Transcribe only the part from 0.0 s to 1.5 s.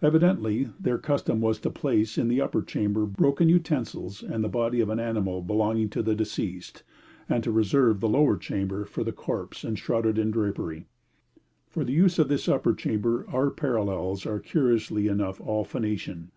Evidently their custom